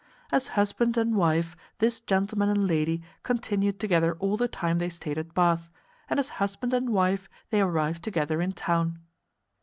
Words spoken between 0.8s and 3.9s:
and wife this gentleman and lady continued